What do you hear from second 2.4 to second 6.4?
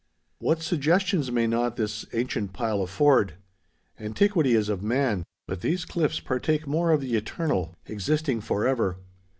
pile afford! Antiquity is of man; but these cliffs